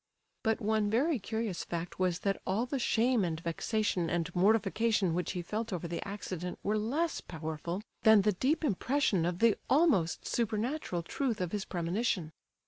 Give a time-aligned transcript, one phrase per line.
[0.41, 5.33] But one very curious fact was that all the shame and vexation and mortification which
[5.33, 10.25] he felt over the accident were less powerful than the deep impression of the almost
[10.25, 12.31] supernatural truth of his premonition.